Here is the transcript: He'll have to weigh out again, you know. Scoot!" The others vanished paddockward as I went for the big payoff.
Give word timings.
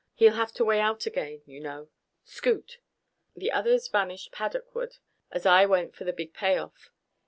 He'll 0.15 0.33
have 0.33 0.51
to 0.53 0.65
weigh 0.65 0.79
out 0.79 1.05
again, 1.05 1.43
you 1.45 1.59
know. 1.59 1.89
Scoot!" 2.25 2.79
The 3.35 3.51
others 3.51 3.87
vanished 3.87 4.31
paddockward 4.31 4.97
as 5.29 5.45
I 5.45 5.67
went 5.67 5.93
for 5.95 6.05
the 6.05 6.11
big 6.11 6.33
payoff. 6.33 6.89